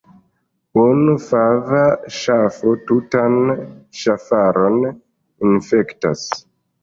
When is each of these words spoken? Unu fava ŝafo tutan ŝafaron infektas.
Unu 0.83 1.13
fava 1.25 1.81
ŝafo 2.19 2.73
tutan 2.91 3.37
ŝafaron 3.99 4.79
infektas. 5.51 6.27